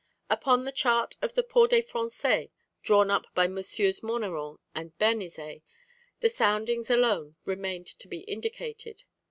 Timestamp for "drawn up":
2.81-3.27